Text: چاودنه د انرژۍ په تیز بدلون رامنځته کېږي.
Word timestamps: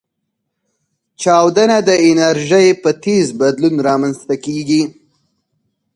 چاودنه 1.21 1.77
د 1.87 1.89
انرژۍ 2.07 2.67
په 2.81 2.89
تیز 3.03 3.27
بدلون 3.41 3.75
رامنځته 3.87 4.35
کېږي. 4.45 4.83